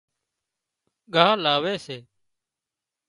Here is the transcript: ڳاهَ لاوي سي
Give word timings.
ڳاهَ 1.13 1.31
لاوي 1.43 1.75
سي 1.85 1.97